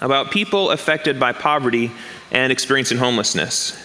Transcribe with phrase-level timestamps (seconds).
[0.00, 1.90] about people affected by poverty
[2.30, 3.82] and experiencing homelessness.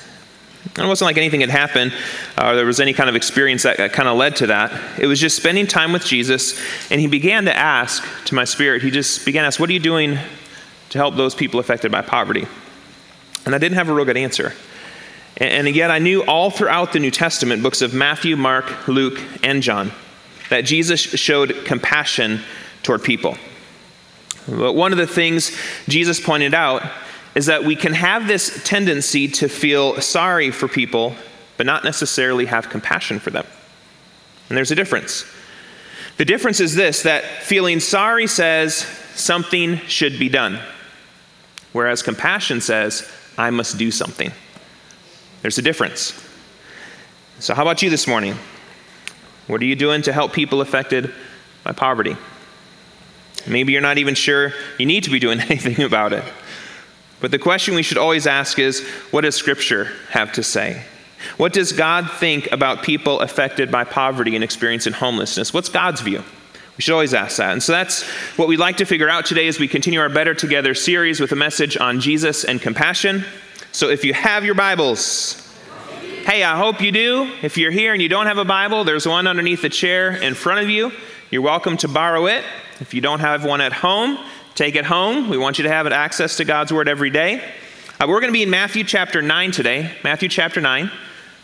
[0.75, 1.93] And it wasn't like anything had happened
[2.37, 4.99] uh, or there was any kind of experience that, that kind of led to that.
[4.99, 6.59] It was just spending time with Jesus,
[6.91, 9.73] and he began to ask to my spirit, he just began to ask, What are
[9.73, 10.17] you doing
[10.89, 12.47] to help those people affected by poverty?
[13.45, 14.53] And I didn't have a real good answer.
[15.37, 19.19] And, and yet I knew all throughout the New Testament, books of Matthew, Mark, Luke,
[19.43, 19.91] and John,
[20.49, 22.41] that Jesus showed compassion
[22.83, 23.35] toward people.
[24.47, 25.55] But one of the things
[25.87, 26.83] Jesus pointed out
[27.35, 31.15] is that we can have this tendency to feel sorry for people,
[31.57, 33.45] but not necessarily have compassion for them.
[34.49, 35.25] And there's a difference.
[36.17, 40.59] The difference is this that feeling sorry says something should be done,
[41.71, 44.31] whereas compassion says, I must do something.
[45.41, 46.13] There's a difference.
[47.39, 48.35] So, how about you this morning?
[49.47, 51.13] What are you doing to help people affected
[51.63, 52.15] by poverty?
[53.47, 56.23] Maybe you're not even sure you need to be doing anything about it.
[57.19, 60.83] But the question we should always ask is what does Scripture have to say?
[61.37, 65.53] What does God think about people affected by poverty and experiencing homelessness?
[65.53, 66.23] What's God's view?
[66.77, 67.51] We should always ask that.
[67.51, 68.03] And so that's
[68.37, 71.31] what we'd like to figure out today as we continue our Better Together series with
[71.31, 73.23] a message on Jesus and compassion.
[73.71, 75.55] So if you have your Bibles,
[76.25, 77.31] hey, I hope you do.
[77.43, 80.33] If you're here and you don't have a Bible, there's one underneath the chair in
[80.33, 80.91] front of you.
[81.29, 82.43] You're welcome to borrow it.
[82.81, 84.17] If you don't have one at home,
[84.55, 85.29] take it home.
[85.29, 87.39] We want you to have access to God's Word every day.
[87.99, 89.91] Uh, we're going to be in Matthew chapter 9 today.
[90.03, 90.89] Matthew chapter 9,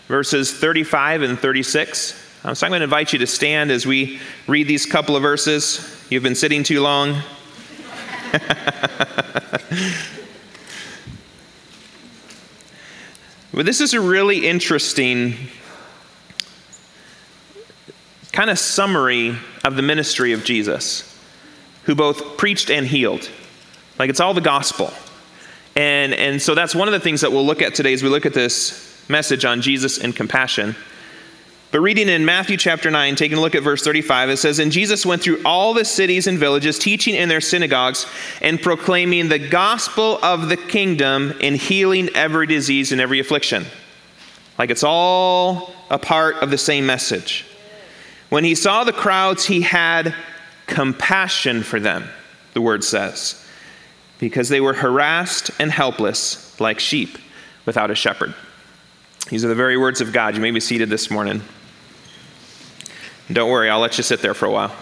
[0.07, 2.19] verses 35 and 36.
[2.43, 5.21] Um, so I'm going to invite you to stand as we read these couple of
[5.21, 6.03] verses.
[6.09, 7.21] You've been sitting too long.
[13.53, 15.35] but this is a really interesting
[18.31, 21.06] kind of summary of the ministry of Jesus
[21.87, 23.27] who both preached and healed.
[23.97, 24.93] Like it's all the gospel.
[25.75, 28.09] And, and so that's one of the things that we'll look at today as we
[28.09, 30.75] look at this message on Jesus and compassion.
[31.71, 34.71] But reading in Matthew chapter 9, taking a look at verse 35, it says, And
[34.71, 38.05] Jesus went through all the cities and villages, teaching in their synagogues
[38.41, 43.65] and proclaiming the gospel of the kingdom and healing every disease and every affliction.
[44.59, 47.45] Like it's all a part of the same message.
[48.29, 50.13] When he saw the crowds, he had
[50.67, 52.07] compassion for them,
[52.53, 53.43] the word says,
[54.19, 57.17] because they were harassed and helpless like sheep
[57.65, 58.33] without a shepherd.
[59.29, 60.35] These are the very words of God.
[60.35, 61.41] You may be seated this morning.
[63.31, 64.73] Don't worry, I'll let you sit there for a while.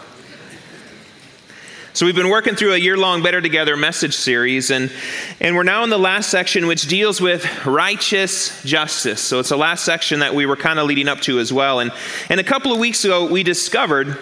[1.93, 4.91] So, we've been working through a year long Better Together message series, and,
[5.39, 9.21] and we're now in the last section, which deals with righteous justice.
[9.21, 11.79] So, it's the last section that we were kind of leading up to as well.
[11.79, 11.93] And,
[12.29, 14.17] and a couple of weeks ago, we discovered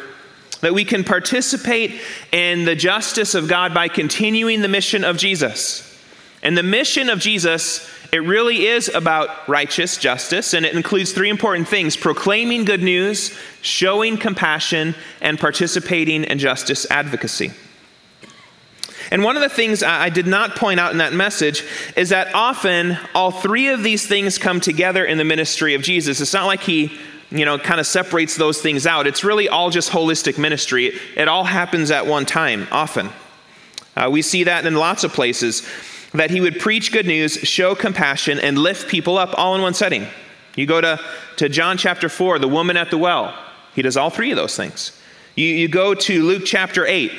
[0.63, 2.01] that we can participate
[2.31, 5.89] in the justice of God by continuing the mission of Jesus.
[6.41, 11.29] And the mission of Jesus, it really is about righteous justice, and it includes three
[11.29, 17.51] important things proclaiming good news, showing compassion, and participating in justice advocacy.
[19.11, 21.63] And one of the things I did not point out in that message
[21.95, 26.21] is that often all three of these things come together in the ministry of Jesus.
[26.21, 26.97] It's not like he
[27.33, 29.07] you know, kind of separates those things out.
[29.07, 30.87] It's really all just holistic ministry.
[30.87, 33.09] It, it all happens at one time, often.
[33.95, 35.67] Uh, we see that in lots of places
[36.13, 39.73] that he would preach good news, show compassion, and lift people up all in one
[39.73, 40.05] setting.
[40.55, 40.99] You go to,
[41.37, 43.35] to John chapter 4, the woman at the well,
[43.73, 44.99] he does all three of those things.
[45.35, 47.11] You, you go to Luke chapter 8,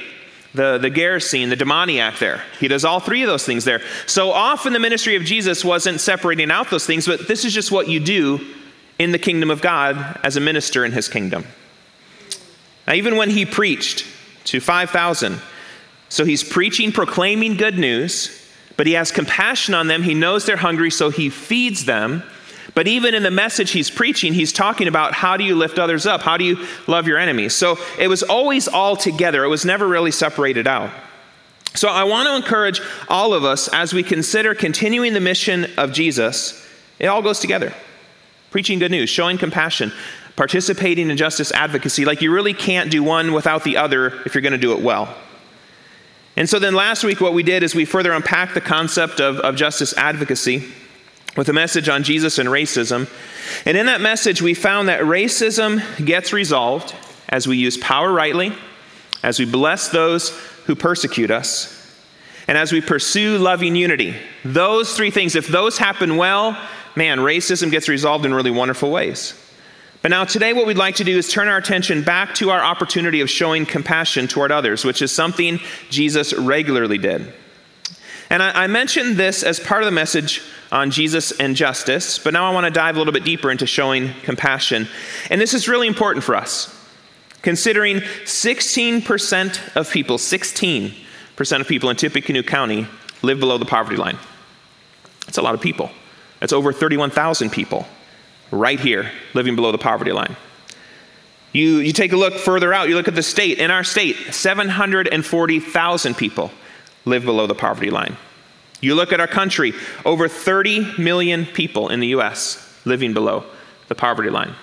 [0.55, 2.45] the, the Gerasene, the demoniac there.
[2.61, 3.81] He does all three of those things there.
[4.07, 7.73] So often the ministry of Jesus wasn't separating out those things, but this is just
[7.73, 8.47] what you do
[8.99, 11.45] in the kingdom of God as a minister in his kingdom.
[12.87, 14.07] Now, even when he preached
[14.45, 15.41] to 5,000,
[16.09, 18.41] so he's preaching, proclaiming good news,
[18.77, 20.03] but he has compassion on them.
[20.03, 22.23] He knows they're hungry, so he feeds them.
[22.75, 26.07] But even in the message he's preaching, he's talking about how do you lift others
[26.07, 26.23] up?
[26.23, 27.55] How do you love your enemies?
[27.55, 30.91] So it was always all together, it was never really separated out.
[31.75, 35.93] So I want to encourage all of us as we consider continuing the mission of
[35.93, 36.65] Jesus,
[37.01, 37.75] it all goes together
[38.55, 39.91] preaching good news, showing compassion,
[40.37, 42.05] participating in justice advocacy.
[42.05, 44.81] Like you really can't do one without the other if you're going to do it
[44.81, 45.13] well.
[46.37, 49.41] And so then last week, what we did is we further unpacked the concept of,
[49.41, 50.73] of justice advocacy
[51.37, 53.11] with a message on Jesus and racism.
[53.67, 56.95] And in that message, we found that racism gets resolved
[57.29, 58.53] as we use power rightly,
[59.25, 60.29] as we bless those
[60.67, 61.93] who persecute us,
[62.47, 64.15] and as we pursue loving unity.
[64.45, 66.57] Those three things, if those happen well,
[66.97, 69.35] man, racism gets resolved in really wonderful ways.
[70.05, 72.61] But now, today, what we'd like to do is turn our attention back to our
[72.61, 77.33] opportunity of showing compassion toward others, which is something Jesus regularly did.
[78.29, 82.35] And I, I, mentioned this as part of the message on Jesus and justice, but
[82.35, 84.89] now I want to dive a little bit deeper into showing compassion.
[85.31, 86.75] And this is really important for us,
[87.41, 92.87] considering 16% of people, 16% of people in Tippecanoe County
[93.23, 94.19] live below the poverty line.
[95.25, 95.91] That's a lot of people.
[96.45, 97.87] That's over 31,000 people
[98.51, 100.37] right here, living below the poverty line.
[101.55, 103.61] You, you take a look further out, you look at the state.
[103.61, 106.51] In our state, 740,000 people
[107.07, 108.19] live below the poverty line.
[108.83, 109.73] You look at our country,
[110.05, 112.79] over 30 million people in the U.S.
[112.85, 113.47] living below
[113.89, 114.55] the poverty line.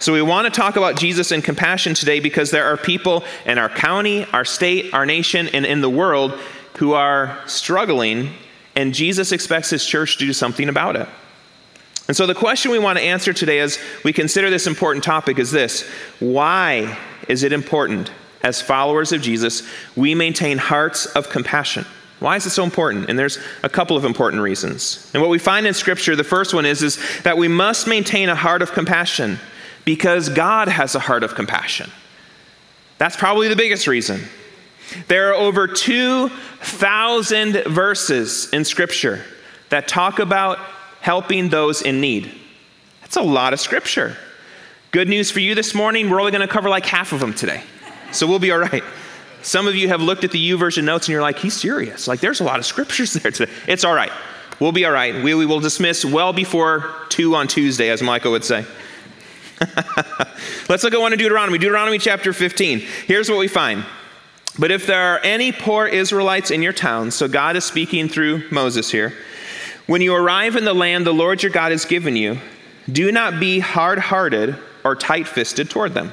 [0.00, 3.56] So, we want to talk about Jesus and compassion today because there are people in
[3.56, 6.32] our county, our state, our nation, and in the world
[6.78, 8.34] who are struggling,
[8.74, 11.08] and Jesus expects his church to do something about it.
[12.08, 15.38] And so, the question we want to answer today as we consider this important topic
[15.38, 15.88] is this
[16.18, 16.98] Why
[17.28, 18.10] is it important,
[18.42, 19.62] as followers of Jesus,
[19.96, 21.86] we maintain hearts of compassion?
[22.18, 23.08] Why is it so important?
[23.08, 25.10] And there's a couple of important reasons.
[25.12, 28.28] And what we find in Scripture, the first one is, is that we must maintain
[28.28, 29.40] a heart of compassion
[29.84, 31.90] because God has a heart of compassion.
[32.98, 34.20] That's probably the biggest reason.
[35.08, 39.24] There are over 2,000 verses in Scripture
[39.70, 40.58] that talk about
[41.00, 42.32] helping those in need.
[43.00, 44.16] That's a lot of scripture.
[44.90, 47.34] Good news for you this morning, we're only going to cover like half of them
[47.34, 47.62] today.
[48.12, 48.84] So we'll be all right.
[49.42, 52.06] Some of you have looked at the YouVersion notes and you're like, he's serious.
[52.06, 53.50] Like, there's a lot of scriptures there today.
[53.66, 54.12] It's all right.
[54.60, 55.22] We'll be all right.
[55.22, 58.64] We, we will dismiss well before 2 on Tuesday, as Michael would say.
[60.68, 62.78] Let's look at one in Deuteronomy, Deuteronomy chapter 15.
[63.06, 63.84] Here's what we find.
[64.58, 68.50] But if there are any poor Israelites in your town, so God is speaking through
[68.50, 69.14] Moses here,
[69.86, 72.38] when you arrive in the land the Lord your God has given you,
[72.90, 76.12] do not be hard hearted or tight fisted toward them.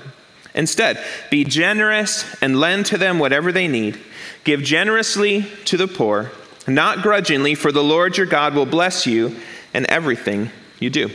[0.56, 4.00] Instead, be generous and lend to them whatever they need.
[4.44, 6.32] Give generously to the poor,
[6.68, 9.36] not grudgingly, for the Lord your God will bless you
[9.74, 10.50] in everything
[10.80, 11.12] you do.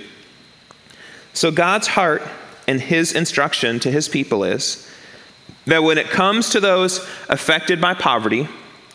[1.33, 2.23] So, God's heart
[2.69, 4.89] and his instruction to his people is
[5.67, 8.49] that when it comes to those affected by poverty,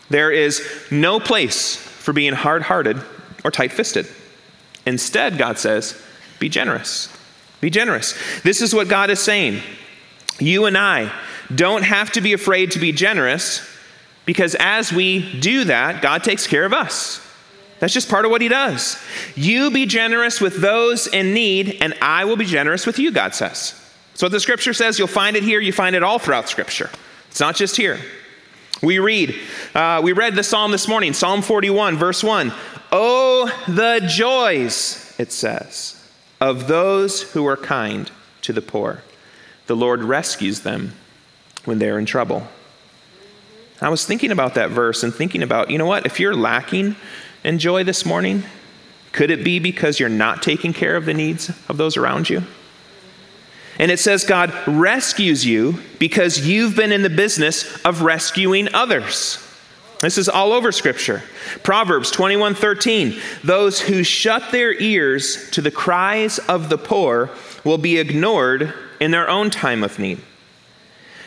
[0.08, 3.00] there is no place for being hard hearted
[3.44, 4.06] or tight fisted.
[4.86, 6.00] Instead, God says,
[6.38, 7.14] be generous.
[7.60, 8.14] Be generous.
[8.42, 9.62] This is what God is saying.
[10.38, 11.12] You and I
[11.54, 13.66] don't have to be afraid to be generous
[14.24, 17.26] because as we do that, God takes care of us.
[17.80, 19.02] That's just part of what He does.
[19.34, 23.34] You be generous with those in need, and I will be generous with you, God
[23.34, 23.79] says.
[24.20, 26.90] So, the scripture says, you'll find it here, you find it all throughout scripture.
[27.30, 27.98] It's not just here.
[28.82, 29.34] We read,
[29.74, 32.52] uh, we read the psalm this morning, Psalm 41, verse 1.
[32.92, 36.06] Oh, the joys, it says,
[36.38, 38.10] of those who are kind
[38.42, 39.02] to the poor.
[39.68, 40.92] The Lord rescues them
[41.64, 42.46] when they're in trouble.
[43.80, 46.94] I was thinking about that verse and thinking about, you know what, if you're lacking
[47.42, 48.42] in joy this morning,
[49.12, 52.42] could it be because you're not taking care of the needs of those around you?
[53.80, 59.38] And it says God rescues you because you've been in the business of rescuing others.
[60.00, 61.22] This is all over scripture.
[61.62, 67.30] Proverbs 21:13, those who shut their ears to the cries of the poor
[67.64, 70.20] will be ignored in their own time of need.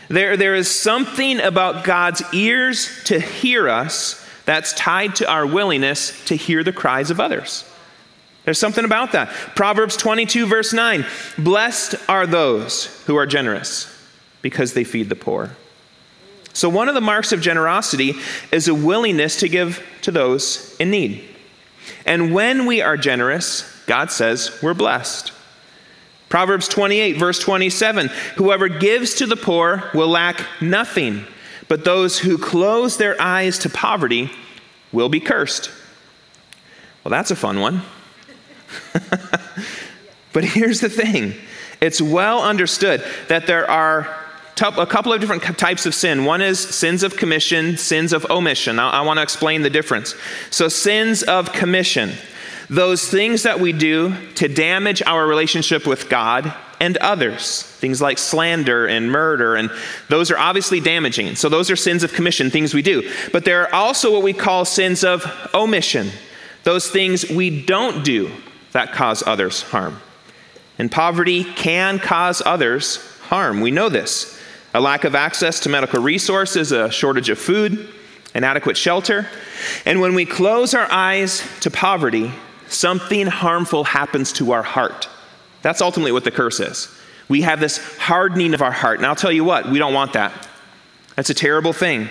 [0.07, 6.23] There, there is something about God's ears to hear us that's tied to our willingness
[6.25, 7.65] to hear the cries of others.
[8.45, 9.29] There's something about that.
[9.55, 11.05] Proverbs 22, verse 9
[11.37, 13.89] Blessed are those who are generous
[14.41, 15.51] because they feed the poor.
[16.53, 18.13] So, one of the marks of generosity
[18.51, 21.23] is a willingness to give to those in need.
[22.05, 25.31] And when we are generous, God says we're blessed.
[26.29, 31.25] Proverbs 28, verse 27 Whoever gives to the poor will lack nothing,
[31.67, 34.29] but those who close their eyes to poverty
[34.91, 35.71] will be cursed.
[37.03, 37.81] Well, that's a fun one.
[40.33, 41.33] but here's the thing
[41.81, 44.23] it's well understood that there are
[44.61, 46.25] a couple of different types of sin.
[46.25, 48.79] One is sins of commission, sins of omission.
[48.79, 50.15] I, I want to explain the difference.
[50.49, 52.13] So, sins of commission,
[52.69, 57.63] those things that we do to damage our relationship with God and others.
[57.63, 59.71] Things like slander and murder, and
[60.09, 61.35] those are obviously damaging.
[61.35, 63.11] So, those are sins of commission, things we do.
[63.31, 66.11] But there are also what we call sins of omission,
[66.63, 68.31] those things we don't do
[68.73, 69.99] that cause others harm.
[70.77, 73.61] And poverty can cause others harm.
[73.61, 74.39] We know this.
[74.73, 77.87] A lack of access to medical resources, a shortage of food,
[78.35, 79.27] inadequate shelter.
[79.85, 82.31] And when we close our eyes to poverty,
[82.67, 85.07] something harmful happens to our heart.
[85.61, 86.89] That's ultimately what the curse is.
[87.29, 88.97] We have this hardening of our heart.
[88.97, 90.47] And I'll tell you what, we don't want that.
[91.15, 92.09] That's a terrible thing.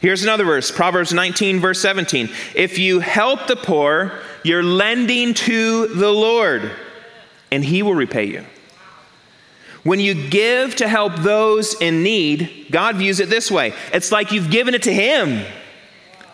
[0.00, 2.28] Here's another verse Proverbs 19, verse 17.
[2.54, 6.70] If you help the poor, you're lending to the Lord,
[7.50, 8.44] and he will repay you.
[9.82, 14.32] When you give to help those in need, God views it this way it's like
[14.32, 15.44] you've given it to Him.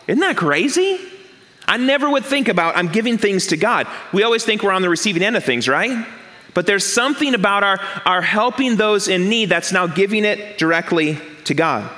[0.07, 0.99] Isn't that crazy?
[1.67, 3.87] I never would think about I'm giving things to God.
[4.13, 6.05] We always think we're on the receiving end of things, right?
[6.53, 11.17] But there's something about our, our helping those in need that's now giving it directly
[11.45, 11.89] to God.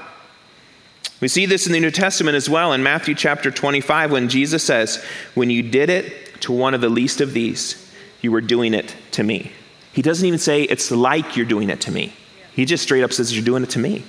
[1.19, 4.63] We see this in the New Testament as well in Matthew chapter 25 when Jesus
[4.63, 8.73] says, When you did it to one of the least of these, you were doing
[8.73, 9.51] it to me.
[9.93, 12.13] He doesn't even say it's like you're doing it to me.
[12.53, 14.03] He just straight up says you're doing it to me.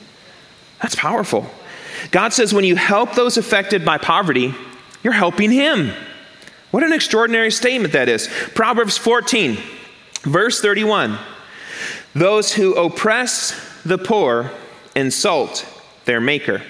[0.83, 1.47] That's powerful.
[2.11, 4.55] God says when you help those affected by poverty,
[5.03, 5.93] you're helping Him.
[6.71, 8.29] What an extraordinary statement that is.
[8.55, 9.57] Proverbs 14,
[10.23, 11.19] verse 31.
[12.15, 14.51] Those who oppress the poor
[14.95, 15.67] insult
[16.05, 16.63] their Maker,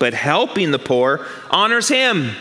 [0.00, 2.32] but helping the poor honors Him.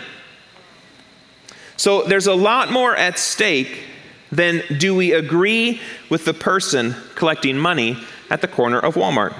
[1.77, 3.83] So there's a lot more at stake
[4.31, 7.97] than do we agree with the person collecting money
[8.31, 9.35] at the corner of Walmart?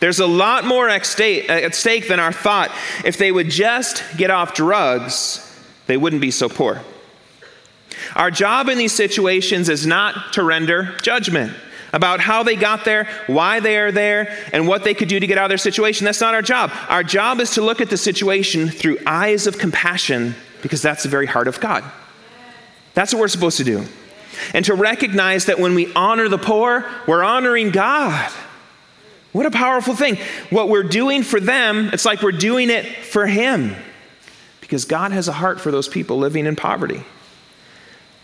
[0.00, 1.46] There's a lot more at stake
[2.08, 2.70] than our thought.
[3.04, 5.44] If they would just get off drugs,
[5.86, 6.82] they wouldn't be so poor.
[8.16, 11.52] Our job in these situations is not to render judgment
[11.92, 15.26] about how they got there, why they are there, and what they could do to
[15.26, 16.04] get out of their situation.
[16.04, 16.70] That's not our job.
[16.88, 21.08] Our job is to look at the situation through eyes of compassion because that's the
[21.08, 21.84] very heart of God.
[22.94, 23.84] That's what we're supposed to do.
[24.54, 28.30] And to recognize that when we honor the poor, we're honoring God.
[29.32, 30.16] What a powerful thing.
[30.50, 33.76] What we're doing for them, it's like we're doing it for Him.
[34.60, 37.02] Because God has a heart for those people living in poverty.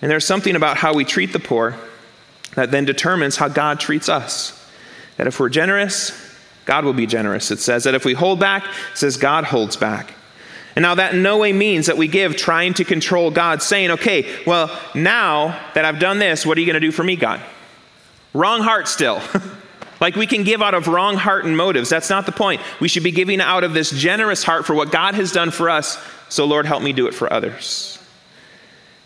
[0.02, 1.76] And there's something about how we treat the poor
[2.54, 4.60] that then determines how God treats us.
[5.16, 6.12] That if we're generous,
[6.64, 7.50] God will be generous.
[7.50, 10.14] It says that if we hold back, it says God holds back.
[10.76, 13.92] And now that in no way means that we give trying to control God, saying,
[13.92, 17.16] okay, well, now that I've done this, what are you going to do for me,
[17.16, 17.40] God?
[18.32, 19.20] Wrong heart still.
[20.00, 21.88] like we can give out of wrong heart and motives.
[21.88, 22.60] That's not the point.
[22.80, 25.70] We should be giving out of this generous heart for what God has done for
[25.70, 26.02] us.
[26.28, 27.98] So, Lord, help me do it for others.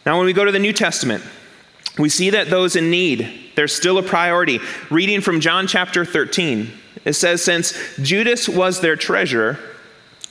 [0.06, 1.22] Now, when we go to the New Testament,
[1.98, 4.60] we see that those in need, they're still a priority.
[4.90, 6.70] Reading from John chapter 13,
[7.04, 9.58] it says, Since Judas was their treasurer,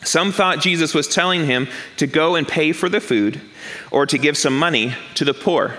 [0.03, 3.41] some thought Jesus was telling him to go and pay for the food
[3.91, 5.77] or to give some money to the poor.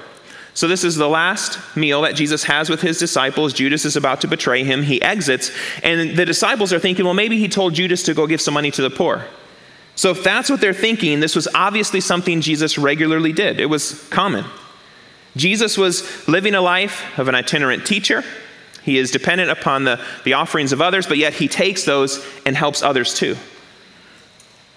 [0.55, 3.53] So, this is the last meal that Jesus has with his disciples.
[3.53, 4.83] Judas is about to betray him.
[4.83, 5.53] He exits,
[5.85, 8.73] and the disciples are thinking, well, maybe he told Judas to go give some money
[8.73, 9.25] to the poor.
[9.95, 13.61] So, if that's what they're thinking, this was obviously something Jesus regularly did.
[13.61, 14.45] It was common.
[15.39, 18.25] Jesus was living a life of an itinerant teacher.
[18.83, 22.57] He is dependent upon the, the offerings of others, but yet he takes those and
[22.57, 23.37] helps others too.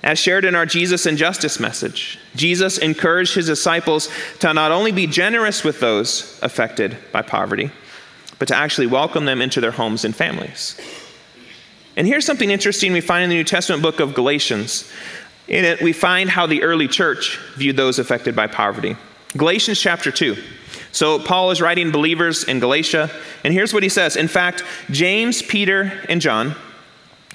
[0.03, 4.91] As shared in our Jesus and Justice message, Jesus encouraged his disciples to not only
[4.91, 7.71] be generous with those affected by poverty,
[8.39, 10.79] but to actually welcome them into their homes and families.
[11.95, 14.91] And here's something interesting we find in the New Testament book of Galatians.
[15.47, 18.95] In it, we find how the early church viewed those affected by poverty.
[19.37, 20.35] Galatians chapter 2.
[20.91, 23.09] So, Paul is writing believers in Galatia,
[23.45, 24.17] and here's what he says.
[24.17, 26.53] In fact, James, Peter, and John,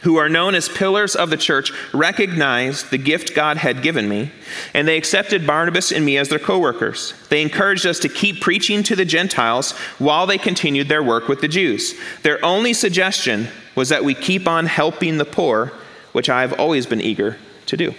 [0.03, 4.31] who are known as pillars of the church, recognized the gift God had given me,
[4.75, 7.15] and they accepted Barnabas and me as their co workers.
[7.31, 11.41] They encouraged us to keep preaching to the Gentiles while they continued their work with
[11.41, 11.95] the Jews.
[12.23, 15.73] Their only suggestion was that we keep on helping the poor,
[16.13, 17.95] which I have always been eager to do.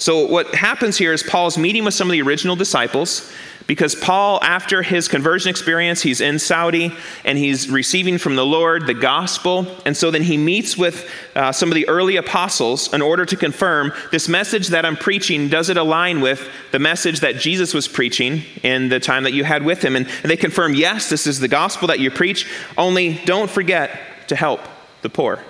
[0.00, 3.30] So, what happens here is Paul's meeting with some of the original disciples
[3.66, 6.90] because Paul, after his conversion experience, he's in Saudi
[7.22, 9.66] and he's receiving from the Lord the gospel.
[9.84, 13.36] And so then he meets with uh, some of the early apostles in order to
[13.36, 17.86] confirm this message that I'm preaching, does it align with the message that Jesus was
[17.86, 19.96] preaching in the time that you had with him?
[19.96, 24.34] And they confirm, yes, this is the gospel that you preach, only don't forget to
[24.34, 24.62] help
[25.02, 25.40] the poor.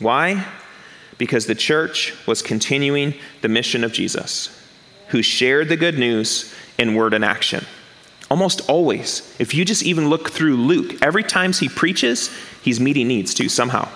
[0.00, 0.44] Why?
[1.18, 4.48] Because the church was continuing the mission of Jesus,
[5.08, 7.64] who shared the good news in word and action.
[8.30, 9.34] Almost always.
[9.38, 12.30] If you just even look through Luke, every time he preaches,
[12.62, 13.88] he's meeting needs too, somehow.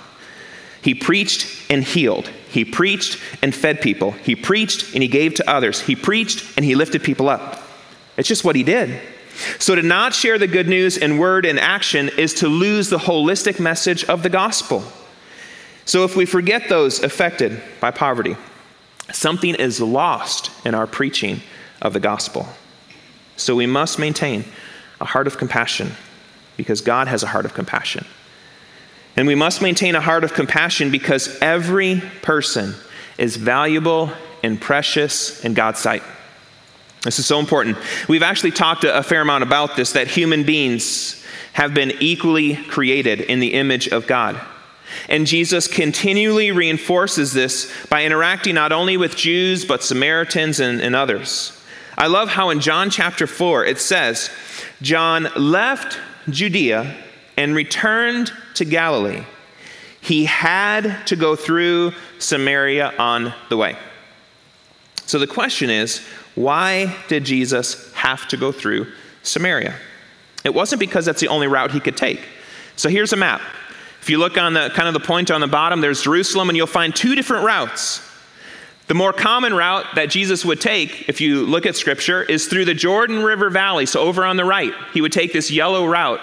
[0.83, 2.29] He preached and healed.
[2.51, 4.13] He preached and fed people.
[4.13, 5.81] He preached and he gave to others.
[5.81, 7.63] He preached and he lifted people up.
[8.17, 9.01] It's just what he did.
[9.59, 12.99] So, to not share the good news in word and action is to lose the
[12.99, 14.83] holistic message of the gospel.
[15.89, 18.37] So, if we forget those affected by poverty,
[19.11, 21.41] something is lost in our preaching
[21.81, 22.47] of the gospel.
[23.39, 24.45] So, we must maintain
[25.01, 25.93] a heart of compassion
[26.59, 28.05] because God has a heart of compassion.
[29.17, 32.75] And we must maintain a heart of compassion because every person
[33.17, 36.03] is valuable and precious in God's sight.
[37.01, 37.79] This is so important.
[38.11, 43.23] We've actually talked a, fair amount about this that human beings have been equally created
[43.23, 44.39] in the image of God.
[45.09, 50.95] And Jesus continually reinforces this by interacting not only with Jews, but Samaritans and, and
[50.95, 51.53] others.
[51.97, 54.31] I love how in John chapter 4 it says,
[54.83, 55.99] John left
[56.31, 56.95] Judea
[57.37, 59.25] and returned to Galilee.
[60.01, 63.77] He had to go through Samaria on the way.
[65.07, 68.87] So the question is, why did Jesus have to go through
[69.23, 69.75] Samaria?
[70.45, 72.21] It wasn't because that's the only route he could take.
[72.77, 73.41] So here's a map.
[74.09, 76.57] If you look on the kind of the point on the bottom, there's Jerusalem, and
[76.57, 78.01] you'll find two different routes.
[78.87, 82.65] The more common route that Jesus would take, if you look at scripture, is through
[82.65, 83.85] the Jordan River Valley.
[83.85, 86.21] So over on the right, he would take this yellow route.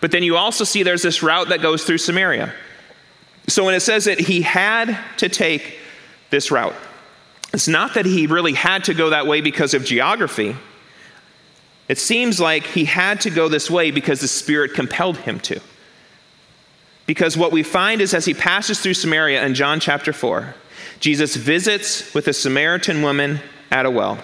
[0.00, 2.52] But then you also see there's this route that goes through Samaria.
[3.46, 5.78] So when it says that he had to take
[6.30, 6.74] this route,
[7.54, 10.56] it's not that he really had to go that way because of geography.
[11.86, 15.60] It seems like he had to go this way because the Spirit compelled him to.
[17.08, 20.54] Because what we find is as he passes through Samaria in John chapter 4,
[21.00, 24.18] Jesus visits with a Samaritan woman at a well.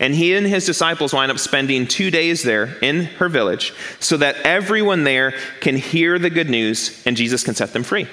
[0.00, 4.16] And he and his disciples wind up spending two days there in her village so
[4.16, 8.08] that everyone there can hear the good news and Jesus can set them free.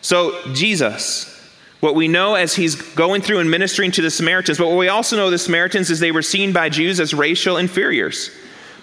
[0.00, 1.34] So, Jesus,
[1.80, 4.88] what we know as he's going through and ministering to the Samaritans, but what we
[4.88, 8.30] also know the Samaritans is they were seen by Jews as racial inferiors.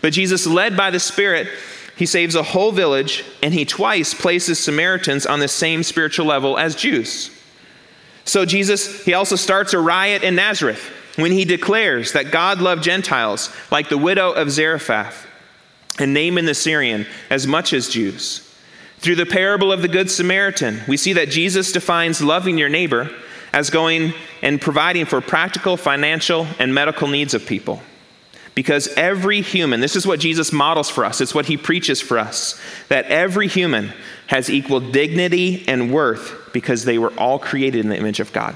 [0.02, 1.48] But Jesus, led by the Spirit,
[1.96, 6.58] he saves a whole village and he twice places Samaritans on the same spiritual level
[6.58, 7.32] as Jews.
[8.26, 12.84] So Jesus, he also starts a riot in Nazareth when he declares that God loved
[12.84, 15.26] Gentiles like the widow of Zarephath
[16.00, 18.42] and Naaman the Syrian as much as Jews.
[19.00, 23.10] Through the parable of the Good Samaritan, we see that Jesus defines loving your neighbor
[23.54, 27.82] as going and providing for practical, financial, and medical needs of people.
[28.56, 32.18] Because every human, this is what Jesus models for us, it's what he preaches for
[32.18, 33.92] us, that every human
[34.28, 38.56] has equal dignity and worth because they were all created in the image of God.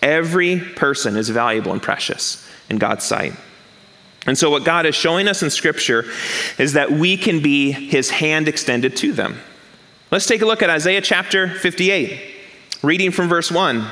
[0.00, 3.34] Every person is valuable and precious in God's sight.
[4.26, 6.04] And so, what God is showing us in Scripture
[6.58, 9.38] is that we can be His hand extended to them.
[10.10, 12.20] Let's take a look at Isaiah chapter 58,
[12.82, 13.86] reading from verse 1.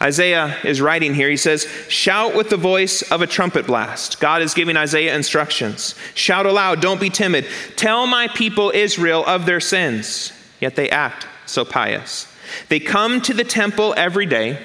[0.00, 1.28] Isaiah is writing here.
[1.28, 4.20] He says, Shout with the voice of a trumpet blast.
[4.20, 5.96] God is giving Isaiah instructions.
[6.14, 7.46] Shout aloud, don't be timid.
[7.74, 10.32] Tell my people Israel of their sins.
[10.60, 12.32] Yet they act so pious.
[12.68, 14.64] They come to the temple every day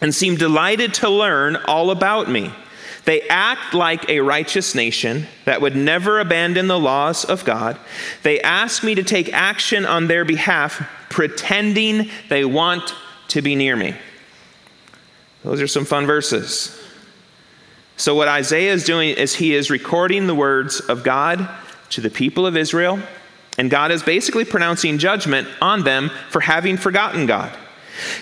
[0.00, 2.52] and seem delighted to learn all about me.
[3.04, 7.78] They act like a righteous nation that would never abandon the laws of God.
[8.22, 12.94] They ask me to take action on their behalf, pretending they want
[13.28, 13.94] to be near me.
[15.44, 16.78] Those are some fun verses.
[17.96, 21.48] So, what Isaiah is doing is he is recording the words of God
[21.90, 23.00] to the people of Israel,
[23.58, 27.54] and God is basically pronouncing judgment on them for having forgotten God.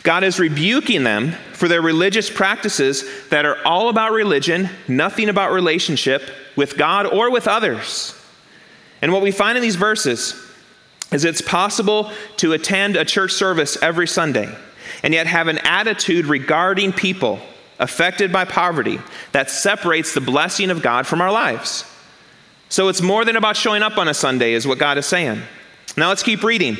[0.02, 5.52] God is rebuking them for their religious practices that are all about religion, nothing about
[5.52, 8.14] relationship with God or with others.
[9.00, 10.34] And what we find in these verses
[11.12, 14.52] is it's possible to attend a church service every Sunday
[15.02, 17.40] and yet have an attitude regarding people
[17.78, 18.98] affected by poverty
[19.32, 21.84] that separates the blessing of God from our lives.
[22.68, 25.40] So it's more than about showing up on a Sunday, is what God is saying.
[25.96, 26.76] Now let's keep reading.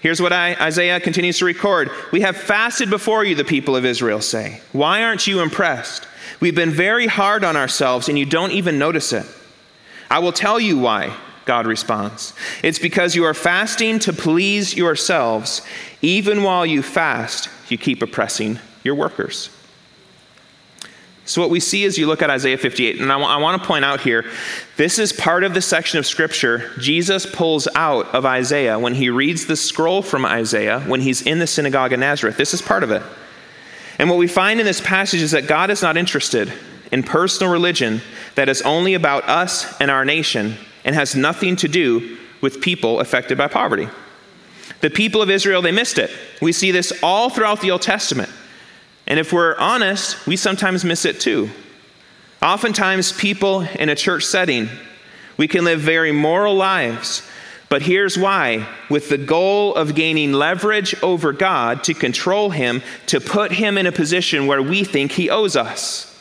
[0.00, 3.84] Here's what I, Isaiah continues to record We have fasted before you, the people of
[3.84, 4.60] Israel say.
[4.72, 6.06] Why aren't you impressed?
[6.40, 9.26] We've been very hard on ourselves, and you don't even notice it.
[10.10, 12.32] I will tell you why, God responds.
[12.62, 15.62] It's because you are fasting to please yourselves.
[16.00, 19.50] Even while you fast, you keep oppressing your workers.
[21.24, 23.62] So, what we see as you look at Isaiah 58, and I, w- I want
[23.62, 24.24] to point out here,
[24.76, 29.08] this is part of the section of Scripture Jesus pulls out of Isaiah when he
[29.08, 32.36] reads the scroll from Isaiah when he's in the synagogue in Nazareth.
[32.36, 33.02] This is part of it.
[34.00, 36.52] And what we find in this passage is that God is not interested
[36.90, 38.00] in personal religion
[38.34, 43.00] that is only about us and our nation and has nothing to do with people
[43.00, 43.88] affected by poverty.
[44.80, 46.10] The people of Israel, they missed it.
[46.40, 48.30] We see this all throughout the Old Testament.
[49.06, 51.50] And if we're honest, we sometimes miss it too.
[52.40, 54.68] Oftentimes, people in a church setting,
[55.36, 57.22] we can live very moral lives,
[57.68, 63.20] but here's why with the goal of gaining leverage over God to control Him, to
[63.20, 66.11] put Him in a position where we think He owes us.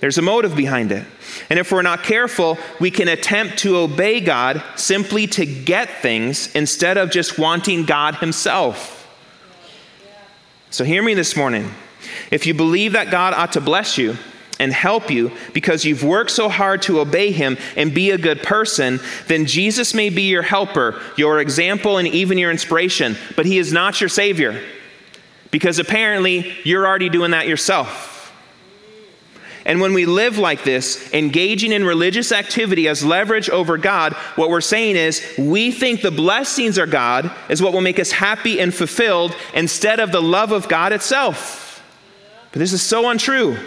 [0.00, 1.04] There's a motive behind it.
[1.50, 6.54] And if we're not careful, we can attempt to obey God simply to get things
[6.54, 8.94] instead of just wanting God Himself.
[10.70, 11.70] So, hear me this morning.
[12.30, 14.16] If you believe that God ought to bless you
[14.60, 18.42] and help you because you've worked so hard to obey Him and be a good
[18.42, 23.58] person, then Jesus may be your helper, your example, and even your inspiration, but He
[23.58, 24.62] is not your Savior
[25.50, 28.07] because apparently you're already doing that yourself.
[29.68, 34.48] And when we live like this, engaging in religious activity as leverage over God, what
[34.48, 38.60] we're saying is we think the blessings of God is what will make us happy
[38.60, 41.84] and fulfilled instead of the love of God itself.
[42.50, 43.58] But this is so untrue.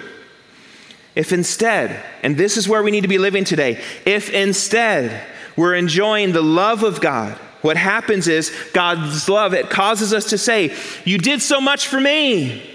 [1.13, 5.75] If instead, and this is where we need to be living today, if instead we're
[5.75, 10.75] enjoying the love of God, what happens is God's love, it causes us to say,
[11.05, 12.67] You did so much for me.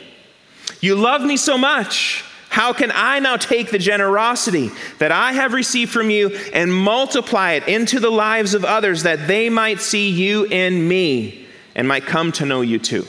[0.80, 2.22] You love me so much.
[2.56, 7.52] How can I now take the generosity that I have received from you and multiply
[7.52, 12.06] it into the lives of others that they might see you in me and might
[12.06, 13.06] come to know you too?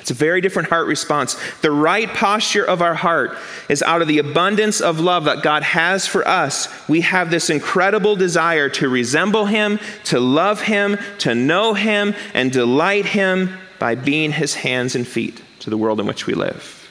[0.00, 1.34] It's a very different heart response.
[1.62, 3.38] The right posture of our heart
[3.70, 6.68] is out of the abundance of love that God has for us.
[6.90, 12.52] We have this incredible desire to resemble Him, to love Him, to know Him, and
[12.52, 16.81] delight Him by being His hands and feet to the world in which we live.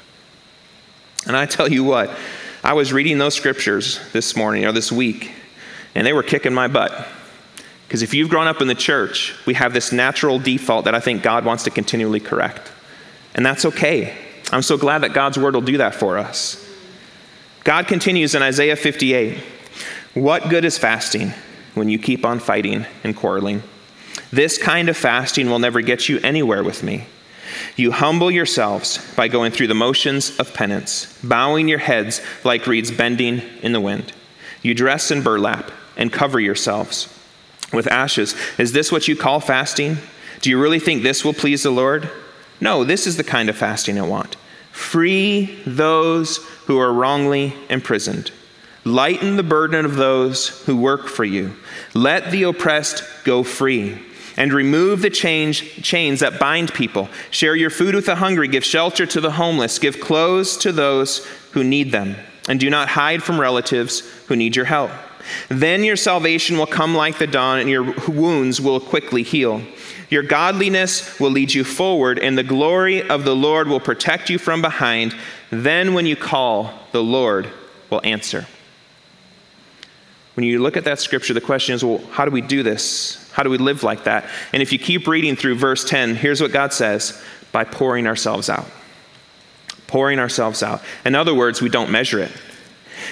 [1.27, 2.15] And I tell you what,
[2.63, 5.31] I was reading those scriptures this morning or this week,
[5.95, 7.07] and they were kicking my butt.
[7.87, 10.99] Because if you've grown up in the church, we have this natural default that I
[10.99, 12.71] think God wants to continually correct.
[13.35, 14.15] And that's okay.
[14.51, 16.67] I'm so glad that God's word will do that for us.
[17.63, 19.39] God continues in Isaiah 58
[20.13, 21.33] What good is fasting
[21.73, 23.63] when you keep on fighting and quarreling?
[24.31, 27.05] This kind of fasting will never get you anywhere with me.
[27.75, 32.91] You humble yourselves by going through the motions of penance, bowing your heads like reeds
[32.91, 34.13] bending in the wind.
[34.61, 37.07] You dress in burlap and cover yourselves
[37.73, 38.35] with ashes.
[38.57, 39.97] Is this what you call fasting?
[40.41, 42.09] Do you really think this will please the Lord?
[42.59, 44.35] No, this is the kind of fasting I want.
[44.71, 48.31] Free those who are wrongly imprisoned.
[48.83, 51.55] Lighten the burden of those who work for you.
[51.93, 54.01] Let the oppressed go free
[54.37, 57.09] and remove the change, chains that bind people.
[57.29, 61.25] Share your food with the hungry, give shelter to the homeless, give clothes to those
[61.51, 62.15] who need them,
[62.47, 64.91] and do not hide from relatives who need your help.
[65.49, 69.61] Then your salvation will come like the dawn, and your wounds will quickly heal.
[70.09, 74.37] Your godliness will lead you forward, and the glory of the Lord will protect you
[74.37, 75.15] from behind.
[75.51, 77.49] Then, when you call, the Lord
[77.89, 78.45] will answer.
[80.35, 83.20] When you look at that scripture, the question is well, how do we do this?
[83.31, 84.29] How do we live like that?
[84.53, 88.49] And if you keep reading through verse 10, here's what God says by pouring ourselves
[88.49, 88.65] out.
[89.87, 90.81] Pouring ourselves out.
[91.05, 92.31] In other words, we don't measure it.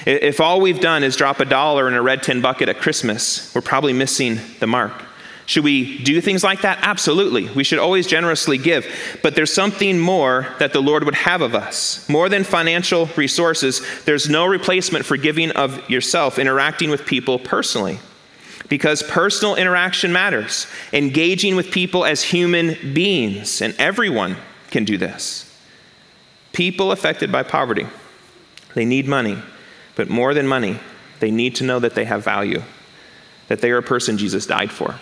[0.06, 3.54] If all we've done is drop a dollar in a red tin bucket at Christmas,
[3.54, 4.94] we're probably missing the mark.
[5.46, 6.78] Should we do things like that?
[6.84, 7.50] Absolutely.
[7.50, 8.86] We should always generously give.
[9.24, 12.08] But there's something more that the Lord would have of us.
[12.08, 18.00] More than financial resources, there's no replacement for giving of yourself, interacting with people personally
[18.70, 20.68] because personal interaction matters.
[20.94, 24.38] Engaging with people as human beings, and everyone
[24.72, 25.46] can do this.
[26.54, 27.88] People affected by poverty,
[28.76, 29.38] they need money,
[29.96, 30.80] but more than money,
[31.20, 32.62] they need to know that they have value,
[33.48, 34.96] that they are a person Jesus died for.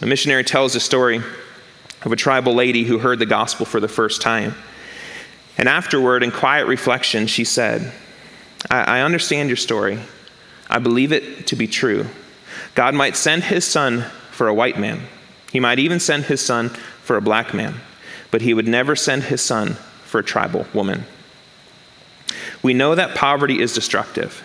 [0.00, 1.22] A missionary tells a story
[2.04, 4.54] of a tribal lady who heard the gospel for the first time.
[5.56, 7.92] And afterward, in quiet reflection, she said,
[8.68, 10.00] I, I understand your story.
[10.72, 12.06] I believe it to be true.
[12.74, 15.02] God might send his son for a white man,
[15.52, 16.70] he might even send his son
[17.02, 17.74] for a black man,
[18.30, 21.04] but he would never send his son for a tribal woman.
[22.62, 24.42] We know that poverty is destructive,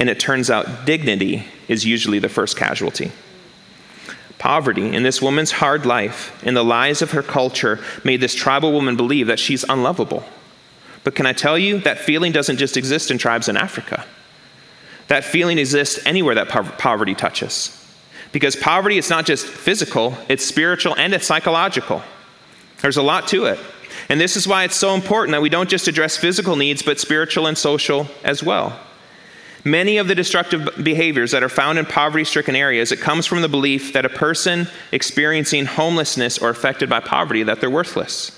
[0.00, 3.12] and it turns out dignity is usually the first casualty.
[4.38, 8.72] Poverty in this woman's hard life, in the lies of her culture, made this tribal
[8.72, 10.24] woman believe that she's unlovable.
[11.04, 14.04] But can I tell you, that feeling doesn't just exist in tribes in Africa.
[15.08, 17.74] That feeling exists anywhere that po- poverty touches.
[18.32, 22.02] Because poverty is not just physical, it's spiritual and it's psychological.
[22.82, 23.58] There's a lot to it.
[24.08, 27.00] And this is why it's so important that we don't just address physical needs, but
[27.00, 28.78] spiritual and social as well.
[29.64, 33.42] Many of the destructive behaviors that are found in poverty stricken areas, it comes from
[33.42, 38.30] the belief that a person experiencing homelessness or affected by poverty, that they're worthless,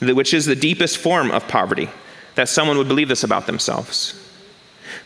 [0.00, 1.88] which is the deepest form of poverty,
[2.34, 4.21] that someone would believe this about themselves.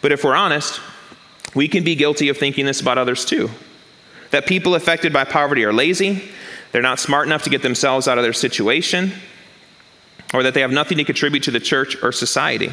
[0.02, 0.80] But if we're honest,
[1.54, 3.50] we can be guilty of thinking this about others too.
[4.30, 6.22] That people affected by poverty are lazy,
[6.72, 9.12] they're not smart enough to get themselves out of their situation,
[10.34, 12.70] or that they have nothing to contribute to the church or society.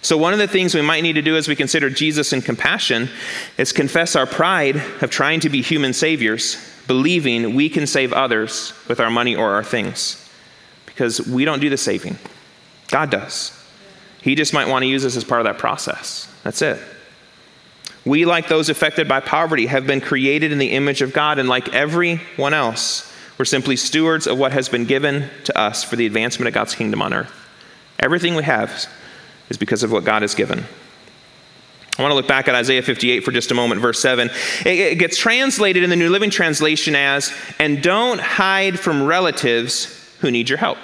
[0.00, 2.44] So, one of the things we might need to do as we consider Jesus and
[2.44, 3.08] compassion
[3.56, 6.56] is confess our pride of trying to be human saviors,
[6.88, 10.18] believing we can save others with our money or our things.
[10.86, 12.18] Because we don't do the saving,
[12.88, 13.61] God does.
[14.22, 16.32] He just might want to use us as part of that process.
[16.44, 16.80] That's it.
[18.04, 21.48] We, like those affected by poverty, have been created in the image of God, and
[21.48, 26.06] like everyone else, we're simply stewards of what has been given to us for the
[26.06, 27.32] advancement of God's kingdom on earth.
[27.98, 28.86] Everything we have
[29.50, 30.64] is because of what God has given.
[31.98, 34.30] I want to look back at Isaiah 58 for just a moment, verse 7.
[34.64, 40.30] It gets translated in the New Living Translation as, and don't hide from relatives who
[40.30, 40.78] need your help.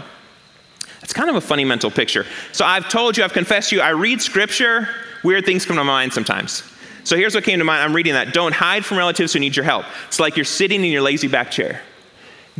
[1.08, 2.26] It's kind of a funny mental picture.
[2.52, 4.90] So I've told you, I've confessed to you, I read scripture,
[5.24, 6.62] weird things come to my mind sometimes.
[7.04, 7.82] So here's what came to mind.
[7.82, 8.34] I'm reading that.
[8.34, 9.86] Don't hide from relatives who need your help.
[10.08, 11.80] It's like you're sitting in your lazy back chair.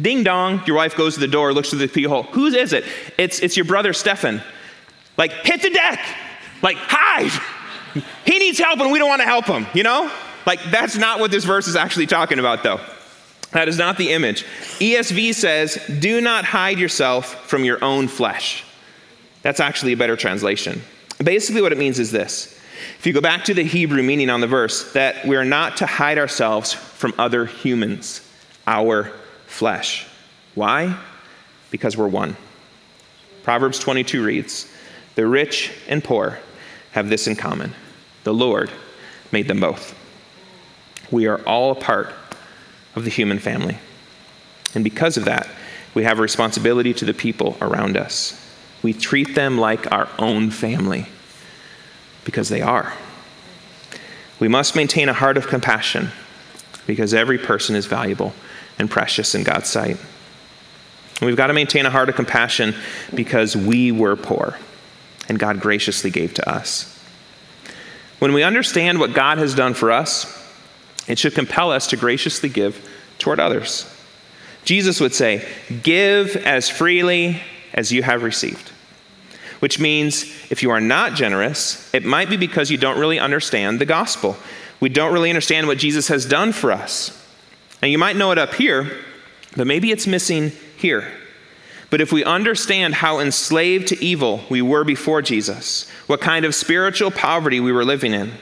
[0.00, 2.22] Ding dong, your wife goes to the door, looks through the keyhole.
[2.22, 2.87] Who's is it?
[3.18, 4.40] It's, it's your brother Stefan.
[5.18, 6.00] Like, hit the deck.
[6.62, 8.02] Like, hide.
[8.24, 10.11] He needs help and we don't want to help him, you know?
[10.46, 12.80] Like, that's not what this verse is actually talking about, though.
[13.52, 14.44] That is not the image.
[14.78, 18.64] ESV says, do not hide yourself from your own flesh.
[19.42, 20.82] That's actually a better translation.
[21.22, 22.58] Basically, what it means is this
[22.98, 25.78] if you go back to the Hebrew meaning on the verse, that we are not
[25.78, 28.20] to hide ourselves from other humans,
[28.66, 29.12] our
[29.46, 30.06] flesh.
[30.54, 30.96] Why?
[31.70, 32.37] Because we're one.
[33.42, 34.70] Proverbs 22 reads,
[35.14, 36.38] the rich and poor
[36.92, 37.74] have this in common
[38.24, 38.70] the Lord
[39.32, 39.94] made them both.
[41.11, 42.12] We are all a part
[42.98, 43.78] of the human family.
[44.74, 45.48] And because of that,
[45.94, 48.38] we have a responsibility to the people around us.
[48.82, 51.06] We treat them like our own family
[52.24, 52.92] because they are.
[54.38, 56.11] We must maintain a heart of compassion
[56.87, 58.34] because every person is valuable
[58.78, 59.96] and precious in God's sight.
[61.20, 62.74] We've got to maintain a heart of compassion
[63.14, 64.56] because we were poor
[65.28, 66.94] and God graciously gave to us.
[68.18, 70.38] When we understand what God has done for us,
[71.09, 73.92] it should compel us to graciously give toward others.
[74.64, 75.49] Jesus would say,
[75.83, 77.40] Give as freely
[77.73, 78.71] as you have received.
[79.61, 83.81] Which means if you are not generous, it might be because you don't really understand
[83.81, 84.37] the gospel.
[84.79, 87.14] We don't really understand what Jesus has done for us.
[87.83, 88.99] And you might know it up here,
[89.57, 91.11] but maybe it's missing here.
[91.90, 96.55] But if we understand how enslaved to evil we were before Jesus, what kind of
[96.55, 98.33] spiritual poverty we were living in,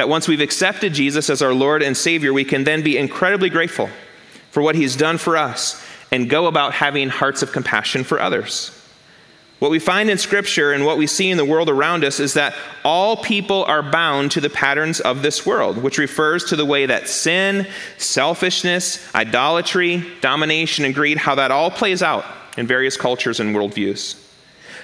[0.00, 3.50] that once we've accepted Jesus as our Lord and Savior, we can then be incredibly
[3.50, 3.90] grateful
[4.50, 8.70] for what He's done for us and go about having hearts of compassion for others.
[9.58, 12.32] What we find in Scripture and what we see in the world around us is
[12.32, 16.64] that all people are bound to the patterns of this world, which refers to the
[16.64, 17.66] way that sin,
[17.98, 22.24] selfishness, idolatry, domination, and greed, how that all plays out
[22.56, 24.18] in various cultures and worldviews.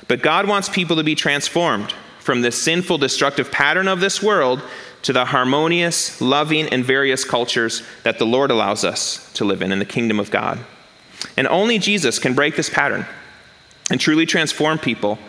[0.08, 4.60] But God wants people to be transformed from the sinful, destructive pattern of this world
[5.06, 9.70] to the harmonious, loving, and various cultures that the Lord allows us to live in
[9.70, 10.58] in the kingdom of God.
[11.36, 13.06] And only Jesus can break this pattern
[13.88, 15.20] and truly transform people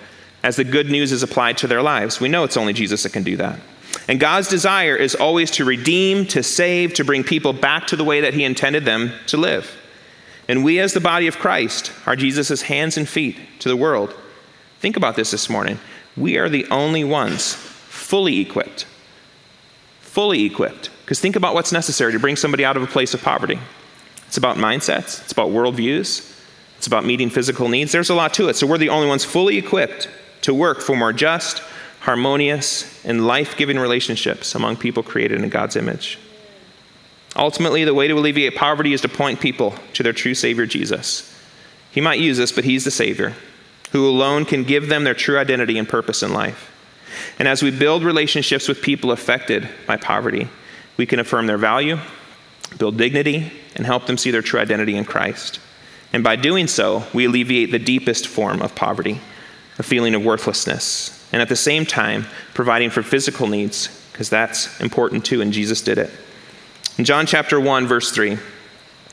[0.42, 2.20] as the good news is applied to their lives.
[2.20, 3.60] We know it's only Jesus that can do that.
[4.08, 8.04] And God's desire is always to redeem, to save, to bring people back to the
[8.04, 9.72] way that He intended them to live.
[10.48, 14.16] And we, as the body of Christ, are Jesus' hands and feet to the world.
[14.80, 15.78] Think about this this morning.
[16.16, 18.88] We are the only ones fully equipped.
[20.08, 20.89] Fully equipped.
[21.02, 23.60] Because think about what's necessary to bring somebody out of a place of poverty.
[24.26, 26.34] It's about mindsets, it's about worldviews,
[26.78, 27.91] it's about meeting physical needs.
[27.91, 28.56] There's a lot to it.
[28.56, 30.10] So we're the only ones fully equipped
[30.41, 31.60] to work for more just,
[32.00, 36.17] harmonious, and life giving relationships among people created in God's image.
[37.36, 41.34] Ultimately, the way to alleviate poverty is to point people to their true Savior, Jesus.
[41.91, 43.34] He might use us, but He's the Savior,
[43.91, 46.74] who alone can give them their true identity and purpose in life.
[47.39, 50.49] And as we build relationships with people affected by poverty,
[50.97, 51.99] we can affirm their value,
[52.77, 55.60] build dignity, and help them see their true identity in Christ.
[56.13, 59.21] And by doing so, we alleviate the deepest form of poverty,
[59.77, 64.80] a feeling of worthlessness, and at the same time, providing for physical needs, because that's
[64.80, 66.10] important too, and Jesus did it.
[66.97, 68.38] In John chapter 1, verse 3,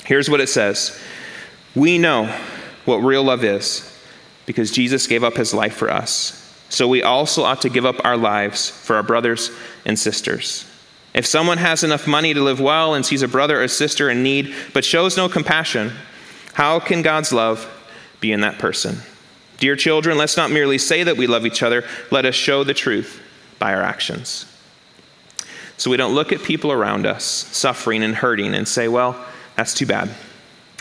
[0.04, 0.98] here's what it says
[1.74, 2.34] We know
[2.84, 3.90] what real love is
[4.46, 6.40] because Jesus gave up his life for us.
[6.74, 9.52] So we also ought to give up our lives for our brothers
[9.84, 10.68] and sisters.
[11.14, 14.24] If someone has enough money to live well and sees a brother or sister in
[14.24, 15.92] need but shows no compassion,
[16.54, 17.70] how can God's love
[18.18, 18.96] be in that person?
[19.58, 22.74] Dear children, let's not merely say that we love each other, let us show the
[22.74, 23.22] truth
[23.60, 24.44] by our actions.
[25.76, 29.74] So we don't look at people around us suffering and hurting and say, well, that's
[29.74, 30.10] too bad.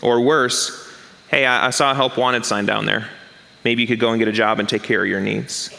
[0.02, 0.92] Or worse,
[1.28, 3.08] hey, I, saw a help wanted sign down there.
[3.64, 5.70] Maybe you could go and get a job and take care of your needs.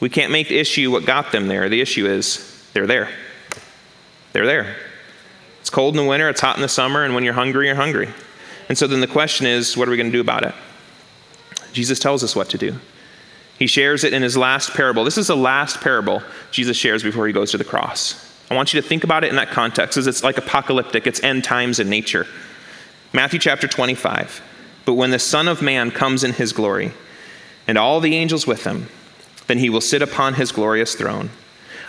[0.00, 1.68] We can't make the issue what got them there.
[1.68, 3.10] The issue is they're there.
[4.32, 4.76] They're there.
[5.60, 7.76] It's cold in the winter, it's hot in the summer, and when you're hungry, you're
[7.76, 8.08] hungry.
[8.68, 10.54] And so then the question is, what are we going to do about it?
[11.72, 12.78] Jesus tells us what to do.
[13.58, 15.04] He shares it in his last parable.
[15.04, 18.20] This is the last parable Jesus shares before he goes to the cross.
[18.50, 21.22] I want you to think about it in that context, because it's like apocalyptic, it's
[21.22, 22.26] end times in nature.
[23.12, 24.42] Matthew chapter 25.
[24.84, 26.92] But when the Son of Man comes in his glory,
[27.66, 28.88] and all the angels with him,
[29.46, 31.30] then he will sit upon his glorious throne.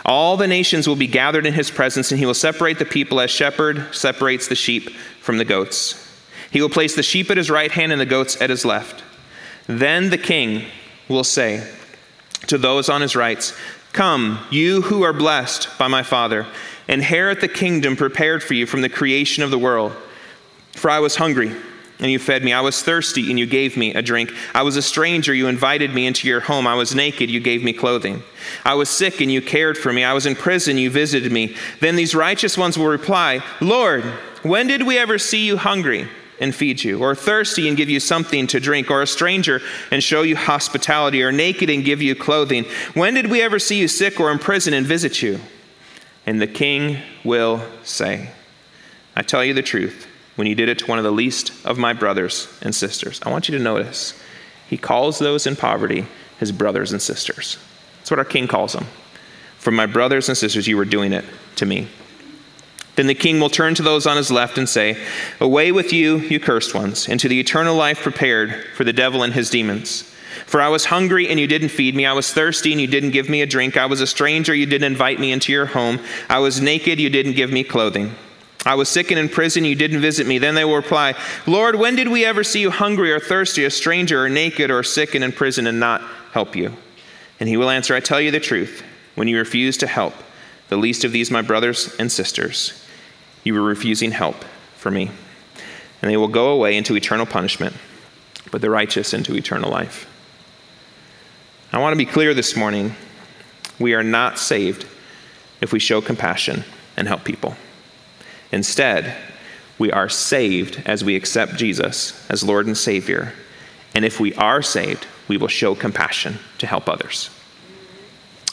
[0.04, 3.20] All the nations will be gathered in his presence, and he will separate the people
[3.20, 4.90] as shepherd separates the sheep
[5.20, 6.02] from the goats.
[6.50, 9.02] He will place the sheep at his right hand and the goats at his left.
[9.66, 10.66] Then the king
[11.08, 11.68] will say
[12.46, 13.52] to those on his right,
[13.92, 16.46] Come, you who are blessed by my Father,
[16.86, 19.92] inherit the kingdom prepared for you from the creation of the world.
[20.72, 21.56] For I was hungry
[21.98, 22.52] and you fed me.
[22.52, 24.32] I was thirsty, and you gave me a drink.
[24.54, 26.66] I was a stranger, you invited me into your home.
[26.66, 28.22] I was naked, you gave me clothing.
[28.64, 30.04] I was sick, and you cared for me.
[30.04, 31.56] I was in prison, you visited me.
[31.80, 34.04] Then these righteous ones will reply, Lord,
[34.42, 36.08] when did we ever see you hungry?
[36.38, 40.02] and feed you, or thirsty and give you something to drink, or a stranger and
[40.02, 42.64] show you hospitality, or naked and give you clothing?
[42.92, 45.40] When did we ever see you sick or in prison and visit you?
[46.26, 48.32] And the king will say,
[49.14, 51.78] I tell you the truth when you did it to one of the least of
[51.78, 53.20] my brothers and sisters.
[53.24, 54.18] I want you to notice,
[54.68, 56.06] he calls those in poverty
[56.38, 57.58] his brothers and sisters.
[57.98, 58.86] That's what our king calls them.
[59.58, 61.24] For my brothers and sisters, you were doing it
[61.56, 61.88] to me.
[62.94, 64.96] Then the king will turn to those on his left and say,
[65.40, 69.34] Away with you, you cursed ones, into the eternal life prepared for the devil and
[69.34, 70.02] his demons.
[70.46, 72.06] For I was hungry and you didn't feed me.
[72.06, 73.76] I was thirsty and you didn't give me a drink.
[73.76, 75.98] I was a stranger, you didn't invite me into your home.
[76.28, 78.14] I was naked, you didn't give me clothing.
[78.66, 80.38] I was sick and in prison, you didn't visit me.
[80.38, 81.14] Then they will reply,
[81.46, 84.82] Lord, when did we ever see you hungry or thirsty, a stranger or naked or
[84.82, 86.02] sick and in prison and not
[86.32, 86.76] help you?
[87.38, 88.82] And he will answer, I tell you the truth.
[89.14, 90.14] When you refuse to help
[90.68, 92.84] the least of these, my brothers and sisters,
[93.44, 95.12] you were refusing help for me.
[96.02, 97.76] And they will go away into eternal punishment,
[98.50, 100.10] but the righteous into eternal life.
[101.72, 102.96] I want to be clear this morning
[103.78, 104.86] we are not saved
[105.60, 106.64] if we show compassion
[106.96, 107.56] and help people.
[108.52, 109.16] Instead,
[109.78, 113.32] we are saved as we accept Jesus as Lord and Savior.
[113.94, 117.30] And if we are saved, we will show compassion to help others.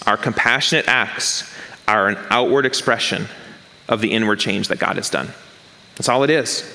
[0.06, 1.50] Our compassionate acts
[1.88, 3.28] are an outward expression
[3.88, 5.30] of the inward change that God has done.
[5.96, 6.70] That's all it is.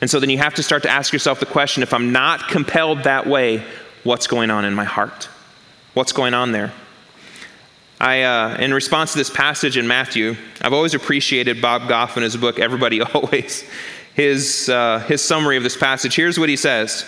[0.00, 2.48] And so then you have to start to ask yourself the question if I'm not
[2.48, 3.64] compelled that way,
[4.02, 5.28] what's going on in my heart?
[5.94, 6.72] What's going on there?
[8.00, 12.22] I, uh, in response to this passage in Matthew, I've always appreciated Bob Goff in
[12.22, 13.64] his book, Everybody Always,
[14.14, 16.16] his, uh, his summary of this passage.
[16.16, 17.04] Here's what he says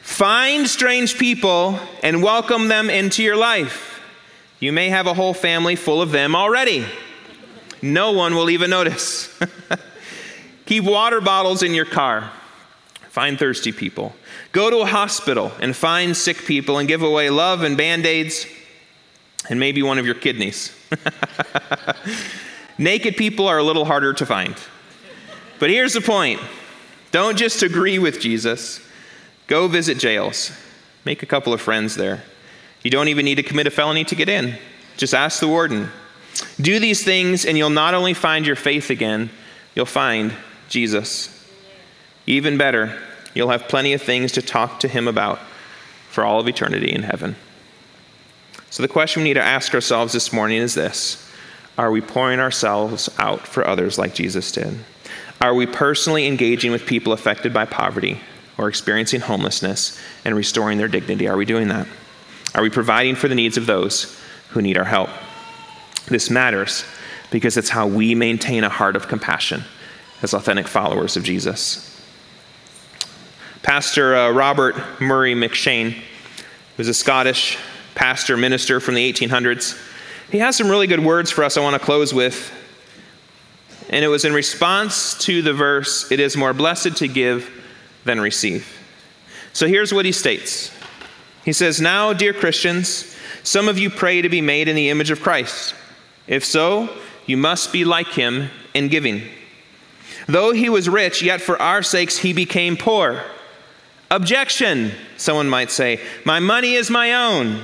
[0.00, 4.00] Find strange people and welcome them into your life.
[4.60, 6.86] You may have a whole family full of them already.
[7.82, 9.38] No one will even notice.
[10.66, 12.30] Keep water bottles in your car.
[13.08, 14.14] Find thirsty people.
[14.52, 18.46] Go to a hospital and find sick people and give away love and band aids
[19.50, 20.74] and maybe one of your kidneys.
[22.78, 24.54] Naked people are a little harder to find.
[25.58, 26.40] But here's the point
[27.10, 28.80] don't just agree with Jesus,
[29.48, 30.52] go visit jails,
[31.04, 32.22] make a couple of friends there.
[32.82, 34.56] You don't even need to commit a felony to get in.
[34.96, 35.90] Just ask the warden.
[36.60, 39.28] Do these things, and you'll not only find your faith again,
[39.74, 40.32] you'll find
[40.68, 41.36] Jesus.
[42.26, 42.98] Even better,
[43.34, 45.40] you'll have plenty of things to talk to him about
[46.10, 47.36] for all of eternity in heaven.
[48.70, 51.28] So, the question we need to ask ourselves this morning is this
[51.76, 54.78] Are we pouring ourselves out for others like Jesus did?
[55.40, 58.20] Are we personally engaging with people affected by poverty
[58.56, 61.26] or experiencing homelessness and restoring their dignity?
[61.26, 61.88] Are we doing that?
[62.54, 64.16] Are we providing for the needs of those
[64.50, 65.10] who need our help?
[66.06, 66.84] This matters
[67.30, 69.64] because it's how we maintain a heart of compassion
[70.22, 71.86] as authentic followers of Jesus.
[73.62, 75.96] Pastor uh, Robert Murray M'Cheyne
[76.76, 77.56] was a Scottish
[78.00, 79.78] pastor, minister from the 1800s.
[80.30, 82.50] He has some really good words for us I want to close with.
[83.90, 87.50] And it was in response to the verse, It is more blessed to give
[88.06, 88.66] than receive.
[89.52, 90.74] So here's what he states
[91.44, 95.10] He says, Now, dear Christians, some of you pray to be made in the image
[95.10, 95.74] of Christ.
[96.26, 96.88] If so,
[97.26, 99.28] you must be like him in giving.
[100.26, 103.22] Though he was rich, yet for our sakes he became poor.
[104.10, 106.00] Objection, someone might say.
[106.24, 107.60] My money is my own.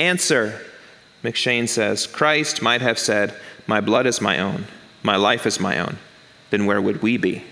[0.00, 0.58] Answer,
[1.22, 2.06] M'Cheyne says.
[2.06, 3.34] Christ might have said,
[3.66, 4.64] My blood is my own,
[5.02, 5.98] my life is my own.
[6.48, 7.44] Then where would we be?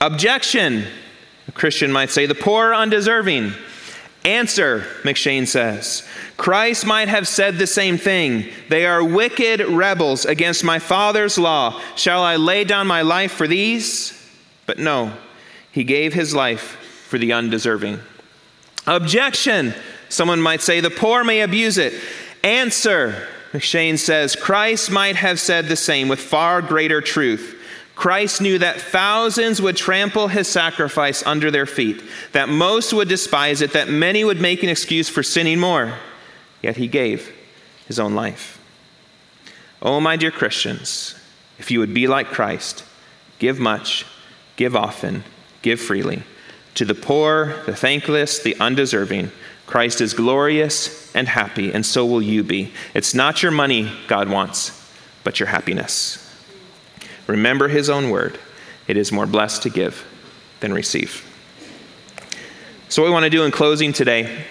[0.00, 0.84] Objection,
[1.46, 2.26] a Christian might say.
[2.26, 3.52] The poor are undeserving.
[4.24, 6.06] Answer, M'Cheyne says.
[6.36, 8.48] Christ might have said the same thing.
[8.68, 11.80] They are wicked rebels against my Father's law.
[11.94, 14.12] Shall I lay down my life for these?
[14.66, 15.12] But no,
[15.70, 18.00] he gave his life for the undeserving.
[18.88, 19.72] Objection,
[20.12, 21.94] someone might say, the poor may abuse it.
[22.44, 27.58] Answer, M'Cheyne says, Christ might have said the same with far greater truth.
[27.94, 32.02] Christ knew that thousands would trample his sacrifice under their feet,
[32.32, 35.98] that most would despise it, that many would make an excuse for sinning more.
[36.62, 37.32] Yet he gave
[37.86, 38.58] his own life.
[39.82, 41.14] Oh, my dear Christians,
[41.58, 42.84] if you would be like Christ,
[43.38, 44.06] give much,
[44.56, 45.24] give often,
[45.60, 46.22] give freely.
[46.76, 49.30] To the poor, the thankless, the undeserving,
[49.72, 52.74] Christ is glorious and happy, and so will you be.
[52.92, 54.86] It's not your money God wants,
[55.24, 56.18] but your happiness.
[57.26, 58.38] Remember his own word
[58.86, 60.04] it is more blessed to give
[60.60, 61.26] than receive.
[62.90, 64.44] So, what we want to do in closing today,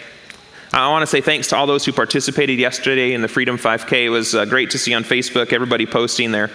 [0.73, 4.05] I want to say thanks to all those who participated yesterday in the Freedom 5K.
[4.05, 6.49] It was uh, great to see on Facebook everybody posting their,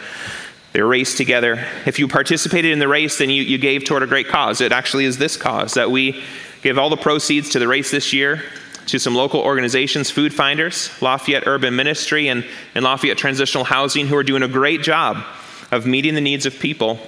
[0.73, 1.64] their race together.
[1.87, 4.61] If you participated in the race, then you, you gave toward a great cause.
[4.61, 6.21] It actually is this cause that we
[6.67, 8.43] give all the proceeds to the race this year
[8.87, 12.45] to some local organizations, Food Finders, Lafayette Urban Ministry, and,
[12.75, 15.25] and Lafayette Transitional Housing, who are doing a great job
[15.71, 16.99] of meeting the needs of people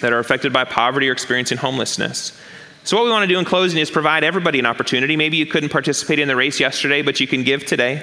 [0.00, 2.40] that are affected by poverty or experiencing homelessness.
[2.84, 5.14] So, what we want to do in closing is provide everybody an opportunity.
[5.14, 8.02] Maybe you couldn't participate in the race yesterday, but you can give today.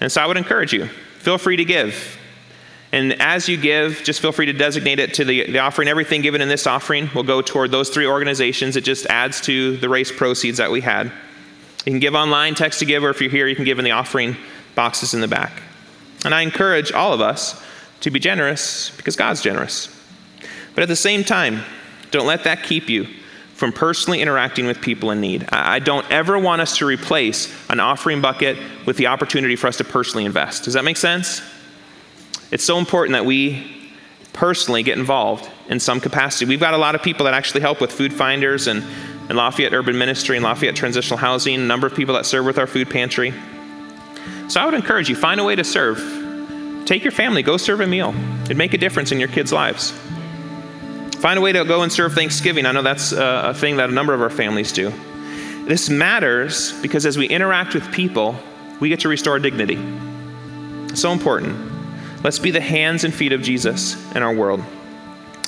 [0.00, 0.86] And so, I would encourage you
[1.18, 2.18] feel free to give.
[2.92, 5.88] And as you give, just feel free to designate it to the, the offering.
[5.88, 8.76] Everything given in this offering will go toward those three organizations.
[8.76, 11.06] It just adds to the race proceeds that we had.
[11.86, 13.84] You can give online, text to give, or if you're here, you can give in
[13.84, 14.36] the offering
[14.74, 15.62] boxes in the back.
[16.24, 17.62] And I encourage all of us
[18.00, 19.96] to be generous because God's generous.
[20.74, 21.62] But at the same time,
[22.10, 23.06] don't let that keep you
[23.54, 25.46] from personally interacting with people in need.
[25.52, 29.76] I don't ever want us to replace an offering bucket with the opportunity for us
[29.76, 30.64] to personally invest.
[30.64, 31.42] Does that make sense?
[32.50, 33.76] It's so important that we
[34.32, 36.46] personally get involved in some capacity.
[36.46, 38.82] We've got a lot of people that actually help with food finders and,
[39.28, 42.58] and Lafayette Urban Ministry and Lafayette Transitional Housing, a number of people that serve with
[42.58, 43.32] our food pantry.
[44.48, 45.98] So I would encourage you, find a way to serve
[46.90, 48.12] Take your family, go serve a meal.
[48.42, 49.92] It'd make a difference in your kids' lives.
[51.20, 52.66] Find a way to go and serve Thanksgiving.
[52.66, 54.92] I know that's a thing that a number of our families do.
[55.66, 58.34] This matters because as we interact with people,
[58.80, 59.76] we get to restore dignity.
[60.96, 61.69] So important.
[62.22, 64.62] Let's be the hands and feet of Jesus in our world.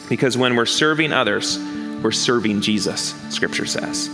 [0.09, 1.59] Because when we're serving others,
[2.03, 4.09] we're serving Jesus, Scripture says.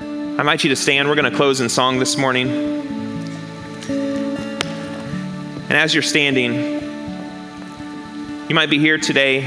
[0.00, 1.08] I invite you to stand.
[1.08, 2.48] We're going to close in song this morning.
[5.68, 6.54] And as you're standing,
[8.48, 9.42] you might be here today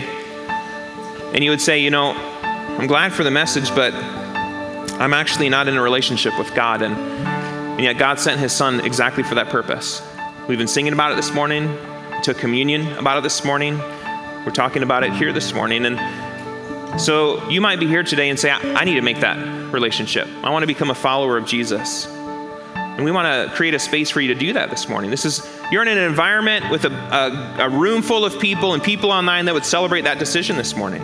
[1.33, 5.67] and you would say, you know, I'm glad for the message, but I'm actually not
[5.67, 6.83] in a relationship with God.
[6.83, 10.07] And, and yet God sent his son exactly for that purpose.
[10.47, 11.75] We've been singing about it this morning,
[12.21, 13.77] took communion about it this morning.
[13.79, 15.85] We're talking about it here this morning.
[15.85, 19.73] And so you might be here today and say, I, I need to make that
[19.73, 20.27] relationship.
[20.43, 22.05] I want to become a follower of Jesus.
[22.05, 25.09] And we want to create a space for you to do that this morning.
[25.09, 28.83] This is you're in an environment with a, a, a room full of people and
[28.83, 31.01] people online that would celebrate that decision this morning.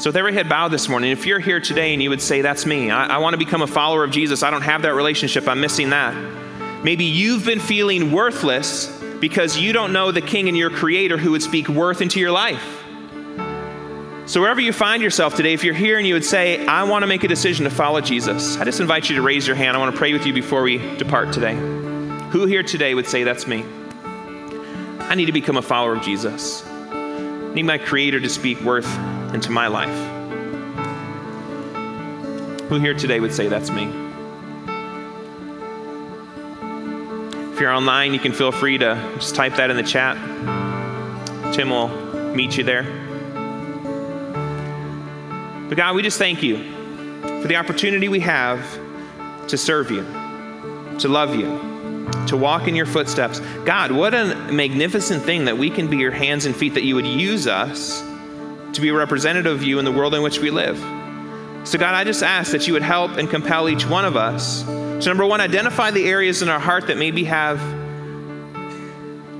[0.00, 2.40] So, with every head bowed this morning, if you're here today and you would say,
[2.40, 4.94] That's me, I, I want to become a follower of Jesus, I don't have that
[4.94, 6.12] relationship, I'm missing that.
[6.82, 11.30] Maybe you've been feeling worthless because you don't know the King and your Creator who
[11.30, 12.82] would speak worth into your life.
[14.26, 17.04] So, wherever you find yourself today, if you're here and you would say, I want
[17.04, 19.76] to make a decision to follow Jesus, I just invite you to raise your hand.
[19.76, 21.54] I want to pray with you before we depart today.
[22.30, 23.64] Who here today would say, That's me?
[24.98, 26.66] I need to become a follower of Jesus.
[26.66, 28.92] I need my Creator to speak worth
[29.32, 30.10] into my life.
[32.68, 34.01] Who here today would say, That's me?
[37.62, 40.16] You're online, you can feel free to just type that in the chat.
[41.54, 41.88] Tim will
[42.34, 42.82] meet you there.
[45.68, 46.56] But God, we just thank you
[47.40, 48.60] for the opportunity we have
[49.46, 50.02] to serve you,
[50.98, 51.46] to love you,
[52.26, 53.38] to walk in your footsteps.
[53.64, 56.96] God, what a magnificent thing that we can be your hands and feet, that you
[56.96, 58.02] would use us
[58.72, 60.78] to be a representative of you in the world in which we live.
[61.64, 64.64] So, God, I just ask that you would help and compel each one of us
[65.02, 67.60] to, number one, identify the areas in our heart that maybe have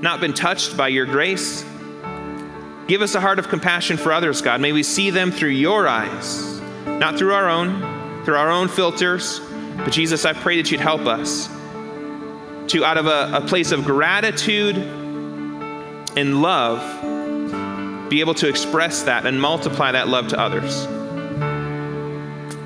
[0.01, 1.63] not been touched by your grace.
[2.87, 4.59] Give us a heart of compassion for others, God.
[4.59, 9.39] May we see them through your eyes, not through our own, through our own filters.
[9.77, 11.47] But Jesus, I pray that you'd help us
[12.67, 19.25] to, out of a, a place of gratitude and love, be able to express that
[19.25, 20.85] and multiply that love to others.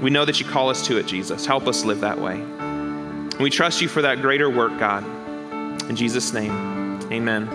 [0.02, 1.46] We know that you call us to it, Jesus.
[1.46, 2.44] Help us live that way.
[3.38, 5.04] And we trust you for that greater work, God.
[5.88, 6.52] In Jesus' name,
[7.12, 7.48] amen.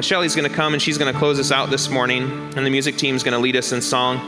[0.00, 2.24] Shelly's going to come and she's going to close us out this morning,
[2.56, 4.18] and the music team's going to lead us in song.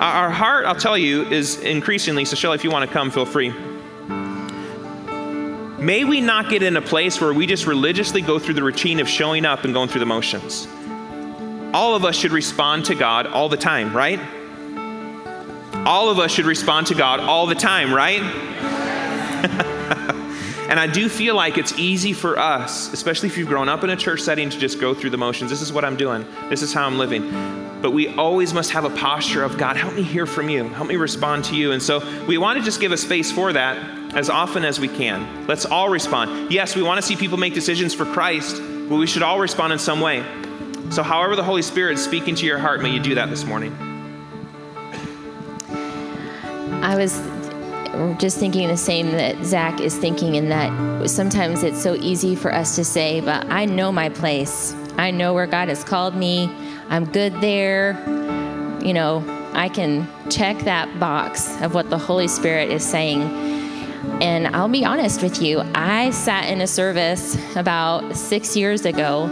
[0.00, 3.24] Our heart, I'll tell you, is increasingly, so Shelly, if you want to come, feel
[3.24, 3.50] free.
[5.78, 8.98] May we not get in a place where we just religiously go through the routine
[8.98, 10.66] of showing up and going through the motions.
[11.72, 14.18] All of us should respond to God all the time, right?
[15.86, 18.77] All of us should respond to God all the time, right?
[20.68, 23.90] and I do feel like it's easy for us, especially if you've grown up in
[23.90, 25.50] a church setting, to just go through the motions.
[25.50, 27.30] This is what I'm doing, this is how I'm living.
[27.80, 30.88] But we always must have a posture of God, help me hear from you, help
[30.88, 31.72] me respond to you.
[31.72, 33.76] And so we want to just give a space for that
[34.14, 35.46] as often as we can.
[35.46, 36.50] Let's all respond.
[36.50, 39.72] Yes, we want to see people make decisions for Christ, but we should all respond
[39.72, 40.24] in some way.
[40.90, 43.44] So, however, the Holy Spirit is speaking to your heart, may you do that this
[43.44, 43.76] morning.
[46.82, 47.20] I was
[48.18, 52.52] just thinking the same that Zach is thinking, in that sometimes it's so easy for
[52.52, 54.74] us to say, but I know my place.
[54.96, 56.50] I know where God has called me.
[56.88, 57.92] I'm good there.
[58.82, 63.22] You know, I can check that box of what the Holy Spirit is saying.
[64.20, 69.26] And I'll be honest with you, I sat in a service about six years ago,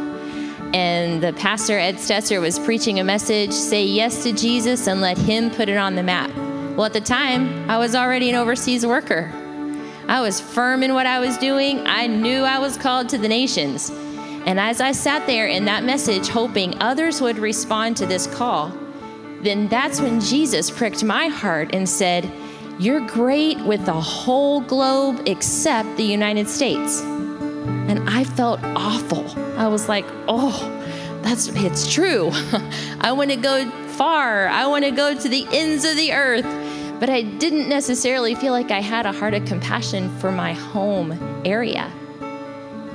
[0.74, 5.16] and the pastor, Ed Stetzer, was preaching a message say yes to Jesus and let
[5.16, 6.30] him put it on the map.
[6.76, 9.32] Well, at the time, I was already an overseas worker.
[10.08, 11.86] I was firm in what I was doing.
[11.86, 13.88] I knew I was called to the nations.
[14.44, 18.76] And as I sat there in that message, hoping others would respond to this call,
[19.40, 22.30] then that's when Jesus pricked my heart and said,
[22.78, 27.00] You're great with the whole globe except the United States.
[27.00, 29.26] And I felt awful.
[29.58, 30.52] I was like, Oh,
[31.22, 32.30] that's it's true.
[33.00, 34.48] I want to go far.
[34.48, 36.65] I want to go to the ends of the earth
[36.98, 41.12] but I didn't necessarily feel like I had a heart of compassion for my home
[41.44, 41.92] area.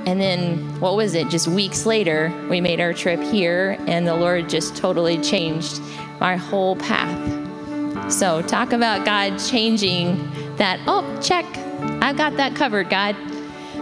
[0.04, 1.28] And then, what was it?
[1.28, 5.80] Just weeks later, we made our trip here, and the Lord just totally changed
[6.18, 8.12] my whole path.
[8.12, 10.16] So, talk about God changing
[10.56, 10.80] that.
[10.88, 11.44] Oh, check.
[12.02, 13.14] I've got that covered, God.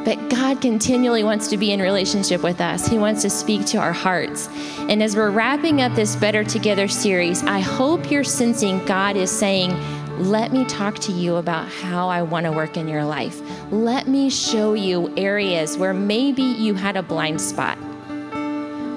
[0.05, 2.87] But God continually wants to be in relationship with us.
[2.87, 4.49] He wants to speak to our hearts.
[4.89, 9.31] And as we're wrapping up this Better Together series, I hope you're sensing God is
[9.31, 9.73] saying,
[10.21, 13.41] let me talk to you about how I want to work in your life.
[13.73, 17.79] Let me show you areas where maybe you had a blind spot.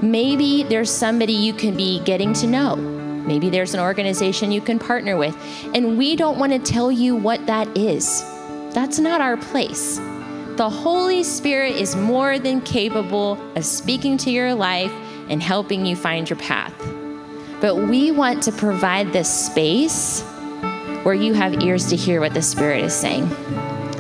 [0.04, 2.76] Maybe there's somebody you can be getting to know.
[2.76, 5.38] Maybe there's an organization you can partner with.
[5.74, 8.22] And we don't want to tell you what that is.
[8.74, 9.98] That's not our place.
[10.58, 14.92] The Holy Spirit is more than capable of speaking to your life
[15.30, 16.74] and helping you find your path.
[17.62, 20.22] But we want to provide this space
[21.04, 23.30] where you have ears to hear what the Spirit is saying.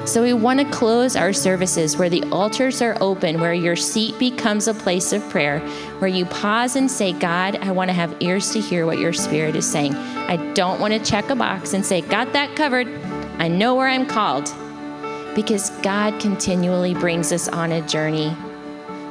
[0.06, 4.20] So we want to close our services where the altars are open, where your seat
[4.20, 5.60] becomes a place of prayer,
[6.00, 9.14] where you pause and say, God, I want to have ears to hear what your
[9.14, 9.96] Spirit is saying.
[9.96, 12.88] I don't want to check a box and say, Got that covered.
[13.40, 14.54] I know where I'm called.
[15.36, 18.36] Because God continually brings us on a journey.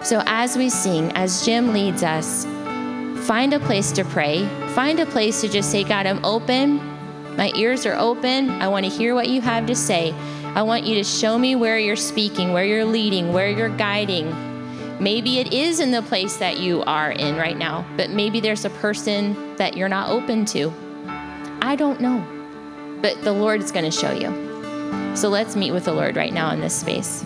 [0.02, 2.44] So as we sing, as Jim leads us,
[3.26, 4.46] find a place to pray.
[4.74, 6.91] Find a place to just say, God, I'm open.
[7.36, 8.50] My ears are open.
[8.50, 10.12] I want to hear what you have to say.
[10.54, 14.30] I want you to show me where you're speaking, where you're leading, where you're guiding.
[15.00, 18.64] Maybe it is in the place that you are in right now, but maybe there's
[18.64, 20.72] a person that you're not open to.
[21.62, 22.24] I don't know,
[23.00, 25.16] but the Lord is going to show you.
[25.16, 27.24] So let's meet with the Lord right now in this space.